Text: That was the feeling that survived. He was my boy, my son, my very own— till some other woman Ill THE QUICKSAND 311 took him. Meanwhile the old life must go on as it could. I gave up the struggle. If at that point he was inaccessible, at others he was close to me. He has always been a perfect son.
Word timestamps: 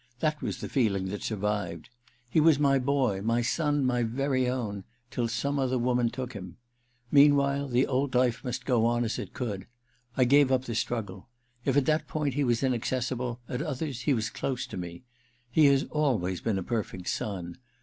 That 0.19 0.41
was 0.41 0.57
the 0.61 0.67
feeling 0.67 1.09
that 1.09 1.21
survived. 1.21 1.91
He 2.27 2.39
was 2.39 2.57
my 2.57 2.79
boy, 2.79 3.21
my 3.21 3.43
son, 3.43 3.85
my 3.85 4.01
very 4.01 4.49
own— 4.49 4.83
till 5.11 5.27
some 5.27 5.59
other 5.59 5.77
woman 5.77 6.07
Ill 6.07 6.09
THE 6.09 6.15
QUICKSAND 6.17 6.55
311 7.11 7.29
took 7.29 7.33
him. 7.35 7.35
Meanwhile 7.35 7.67
the 7.67 7.85
old 7.85 8.15
life 8.15 8.43
must 8.43 8.65
go 8.65 8.87
on 8.87 9.03
as 9.03 9.19
it 9.19 9.33
could. 9.35 9.67
I 10.17 10.23
gave 10.23 10.51
up 10.51 10.65
the 10.65 10.73
struggle. 10.73 11.27
If 11.65 11.77
at 11.77 11.85
that 11.85 12.07
point 12.07 12.33
he 12.33 12.43
was 12.43 12.63
inaccessible, 12.63 13.41
at 13.47 13.61
others 13.61 14.01
he 14.01 14.15
was 14.15 14.31
close 14.31 14.65
to 14.65 14.75
me. 14.77 15.03
He 15.51 15.67
has 15.67 15.83
always 15.91 16.41
been 16.41 16.57
a 16.57 16.63
perfect 16.63 17.07
son. 17.07 17.59